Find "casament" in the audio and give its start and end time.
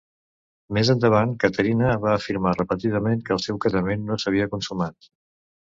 3.69-4.11